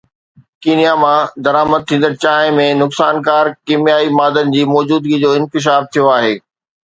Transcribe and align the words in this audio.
Kenya 0.65 0.93
مان 1.01 1.19
درآمد 1.47 1.81
ٿيندڙ 1.89 2.11
چانهه 2.23 2.55
۾ 2.61 2.65
نقصانڪار 2.79 3.51
ڪيميائي 3.71 4.09
مادن 4.21 4.51
جي 4.57 4.63
موجودگي 4.73 5.21
جو 5.23 5.29
انڪشاف 5.41 5.81
ٿيو 5.93 6.11
آهي 6.17 6.35